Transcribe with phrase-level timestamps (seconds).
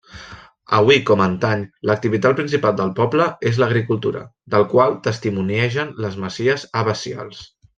[0.77, 7.47] Avui com antany, l'activitat principal del poble és l'agricultura, del qual testimoniegen les masies abacials.